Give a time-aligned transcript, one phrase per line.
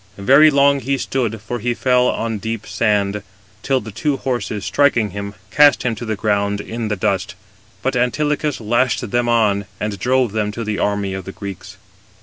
[0.17, 3.21] Very long he stood (for he fell on deep sand),
[3.61, 7.35] till the two horses, striking him, cast him to the ground in the dust:
[7.83, 11.77] but Antilochus lashed them on, and drove them to the army of the Greeks.